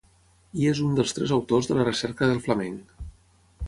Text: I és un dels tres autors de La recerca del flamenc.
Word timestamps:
I 0.61 0.65
és 0.71 0.81
un 0.85 0.95
dels 1.01 1.13
tres 1.19 1.35
autors 1.37 1.71
de 1.71 1.79
La 1.79 1.87
recerca 1.91 2.31
del 2.35 2.45
flamenc. 2.49 3.01